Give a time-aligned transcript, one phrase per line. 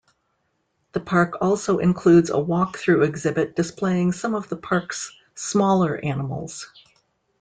[0.93, 6.65] The park also includes a walkthrough exhibit displaying some of the park's smaller animals.